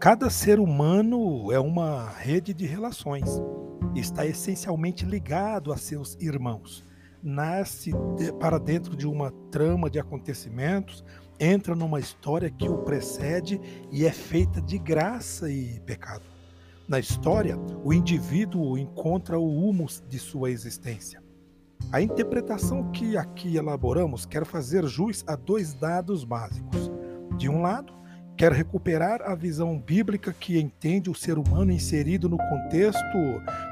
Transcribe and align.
Cada 0.00 0.30
ser 0.30 0.58
humano 0.58 1.52
é 1.52 1.60
uma 1.60 2.08
rede 2.08 2.54
de 2.54 2.64
relações. 2.64 3.28
Está 3.94 4.24
essencialmente 4.24 5.04
ligado 5.04 5.74
a 5.74 5.76
seus 5.76 6.16
irmãos. 6.18 6.82
Nasce 7.22 7.92
para 8.40 8.58
dentro 8.58 8.96
de 8.96 9.06
uma 9.06 9.30
trama 9.50 9.90
de 9.90 9.98
acontecimentos, 9.98 11.04
entra 11.38 11.74
numa 11.74 12.00
história 12.00 12.48
que 12.50 12.66
o 12.66 12.78
precede 12.78 13.60
e 13.92 14.06
é 14.06 14.10
feita 14.10 14.58
de 14.62 14.78
graça 14.78 15.50
e 15.50 15.78
pecado. 15.80 16.24
Na 16.88 16.98
história, 16.98 17.58
o 17.84 17.92
indivíduo 17.92 18.78
encontra 18.78 19.38
o 19.38 19.68
humus 19.68 20.02
de 20.08 20.18
sua 20.18 20.50
existência. 20.50 21.22
A 21.92 22.00
interpretação 22.00 22.90
que 22.90 23.18
aqui 23.18 23.58
elaboramos 23.58 24.24
quer 24.24 24.46
fazer 24.46 24.86
jus 24.86 25.22
a 25.26 25.36
dois 25.36 25.74
dados 25.74 26.24
básicos. 26.24 26.90
De 27.36 27.50
um 27.50 27.60
lado, 27.60 27.99
quer 28.40 28.52
recuperar 28.52 29.20
a 29.20 29.34
visão 29.34 29.78
bíblica 29.78 30.32
que 30.32 30.58
entende 30.58 31.10
o 31.10 31.14
ser 31.14 31.36
humano 31.36 31.70
inserido 31.70 32.26
no 32.26 32.38
contexto 32.38 33.18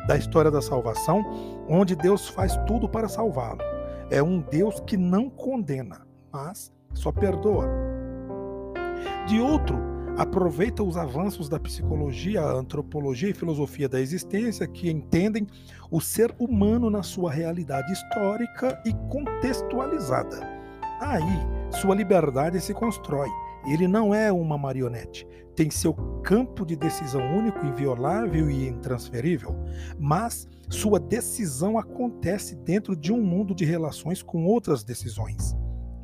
da 0.06 0.14
história 0.14 0.50
da 0.50 0.60
salvação, 0.60 1.24
onde 1.66 1.96
Deus 1.96 2.28
faz 2.28 2.54
tudo 2.66 2.86
para 2.86 3.08
salvá-lo. 3.08 3.60
É 4.10 4.22
um 4.22 4.42
Deus 4.42 4.78
que 4.80 4.94
não 4.94 5.30
condena, 5.30 6.06
mas 6.30 6.70
só 6.92 7.10
perdoa. 7.10 7.66
De 9.26 9.40
outro, 9.40 9.78
aproveita 10.18 10.82
os 10.82 10.98
avanços 10.98 11.48
da 11.48 11.58
psicologia, 11.58 12.44
antropologia 12.44 13.30
e 13.30 13.34
filosofia 13.34 13.88
da 13.88 13.98
existência 13.98 14.66
que 14.66 14.90
entendem 14.90 15.46
o 15.90 15.98
ser 15.98 16.34
humano 16.38 16.90
na 16.90 17.02
sua 17.02 17.32
realidade 17.32 17.90
histórica 17.90 18.78
e 18.84 18.92
contextualizada. 19.10 20.46
Aí, 21.00 21.70
sua 21.80 21.94
liberdade 21.94 22.60
se 22.60 22.74
constrói 22.74 23.30
ele 23.72 23.88
não 23.88 24.14
é 24.14 24.32
uma 24.32 24.56
marionete. 24.56 25.26
Tem 25.54 25.70
seu 25.70 25.92
campo 26.22 26.64
de 26.64 26.76
decisão 26.76 27.20
único, 27.36 27.64
inviolável 27.66 28.50
e 28.50 28.68
intransferível, 28.68 29.54
mas 29.98 30.46
sua 30.68 31.00
decisão 31.00 31.78
acontece 31.78 32.54
dentro 32.54 32.94
de 32.94 33.12
um 33.12 33.20
mundo 33.20 33.54
de 33.54 33.64
relações 33.64 34.22
com 34.22 34.44
outras 34.44 34.84
decisões. 34.84 35.56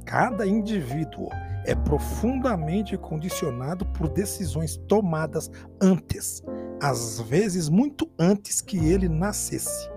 Cada 0.04 0.46
indivíduo 0.46 1.28
é 1.64 1.74
profundamente 1.74 2.96
condicionado 2.96 3.86
por 3.86 4.08
decisões 4.08 4.76
tomadas 4.88 5.50
antes, 5.80 6.42
às 6.82 7.20
vezes 7.20 7.68
muito 7.68 8.10
antes 8.18 8.60
que 8.60 8.76
ele 8.76 9.08
nascesse. 9.08 9.88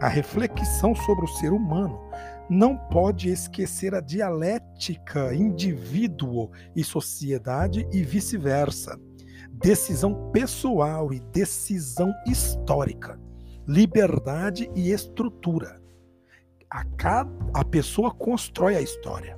A 0.00 0.08
reflexão 0.08 0.94
sobre 0.94 1.24
o 1.24 1.28
ser 1.28 1.52
humano 1.52 1.98
não 2.48 2.76
pode 2.76 3.28
esquecer 3.28 3.94
a 3.94 4.00
dialética 4.00 5.34
indivíduo 5.34 6.50
e 6.74 6.82
sociedade 6.82 7.86
e 7.92 8.02
vice-versa. 8.02 8.98
Decisão 9.50 10.30
pessoal 10.30 11.12
e 11.12 11.20
decisão 11.20 12.12
histórica. 12.26 13.20
Liberdade 13.66 14.70
e 14.74 14.90
estrutura. 14.90 15.80
A, 16.70 16.84
cada, 16.96 17.30
a 17.52 17.64
pessoa 17.64 18.10
constrói 18.10 18.76
a 18.76 18.80
história. 18.80 19.36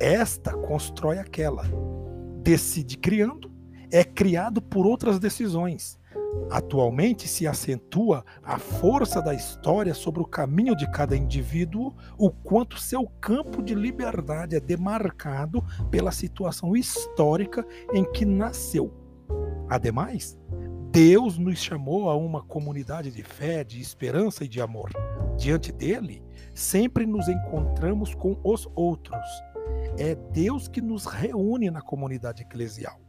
Esta 0.00 0.52
constrói 0.52 1.18
aquela. 1.18 1.64
Decide 2.42 2.98
criando, 2.98 3.52
é 3.90 4.02
criado 4.02 4.60
por 4.60 4.86
outras 4.86 5.20
decisões 5.20 6.00
Atualmente 6.50 7.26
se 7.28 7.46
acentua 7.46 8.24
a 8.42 8.58
força 8.58 9.20
da 9.22 9.34
história 9.34 9.94
sobre 9.94 10.22
o 10.22 10.26
caminho 10.26 10.76
de 10.76 10.90
cada 10.90 11.16
indivíduo, 11.16 11.94
o 12.18 12.30
quanto 12.30 12.78
seu 12.78 13.06
campo 13.20 13.62
de 13.62 13.74
liberdade 13.74 14.56
é 14.56 14.60
demarcado 14.60 15.64
pela 15.90 16.12
situação 16.12 16.76
histórica 16.76 17.66
em 17.92 18.04
que 18.12 18.24
nasceu. 18.24 18.92
Ademais, 19.68 20.38
Deus 20.90 21.38
nos 21.38 21.58
chamou 21.58 22.10
a 22.10 22.16
uma 22.16 22.42
comunidade 22.42 23.10
de 23.10 23.22
fé, 23.22 23.64
de 23.64 23.80
esperança 23.80 24.44
e 24.44 24.48
de 24.48 24.60
amor. 24.60 24.90
Diante 25.38 25.72
dele, 25.72 26.22
sempre 26.54 27.06
nos 27.06 27.28
encontramos 27.28 28.14
com 28.14 28.38
os 28.44 28.68
outros. 28.74 29.26
É 29.96 30.14
Deus 30.14 30.68
que 30.68 30.82
nos 30.82 31.06
reúne 31.06 31.70
na 31.70 31.80
comunidade 31.80 32.42
eclesial. 32.42 33.01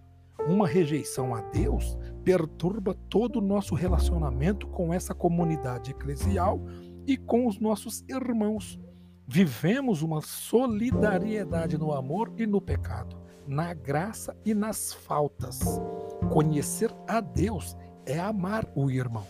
Uma 0.47 0.67
rejeição 0.67 1.33
a 1.33 1.41
Deus 1.41 1.97
perturba 2.23 2.93
todo 3.09 3.37
o 3.37 3.41
nosso 3.41 3.75
relacionamento 3.75 4.67
com 4.67 4.93
essa 4.93 5.13
comunidade 5.13 5.91
eclesial 5.91 6.61
e 7.07 7.15
com 7.17 7.47
os 7.47 7.59
nossos 7.59 8.03
irmãos. 8.09 8.79
Vivemos 9.25 10.01
uma 10.01 10.21
solidariedade 10.21 11.77
no 11.77 11.93
amor 11.93 12.33
e 12.37 12.45
no 12.45 12.59
pecado, 12.59 13.15
na 13.47 13.73
graça 13.73 14.35
e 14.45 14.53
nas 14.53 14.93
faltas. 14.93 15.59
Conhecer 16.31 16.93
a 17.07 17.21
Deus 17.21 17.77
é 18.05 18.19
amar 18.19 18.69
o 18.75 18.91
irmão. 18.91 19.25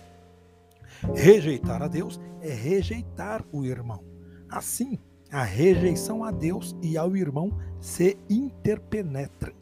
Rejeitar 1.14 1.84
a 1.84 1.88
Deus 1.88 2.20
é 2.42 2.52
rejeitar 2.52 3.46
o 3.52 3.64
irmão. 3.64 4.04
Assim, 4.50 4.98
a 5.32 5.44
rejeição 5.44 6.24
a 6.24 6.32
Deus 6.32 6.76
e 6.82 6.98
ao 6.98 7.16
irmão 7.16 7.56
se 7.80 8.18
interpenetram. 8.30 9.54